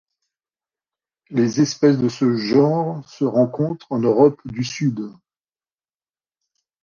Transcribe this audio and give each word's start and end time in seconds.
Les 1.29 1.61
espèces 1.61 1.99
de 1.99 2.09
ce 2.09 2.35
genre 2.35 3.07
se 3.07 3.23
rencontrent 3.23 3.85
en 3.91 3.99
Europe 3.99 4.41
du 4.45 4.63
Sud. 4.63 5.13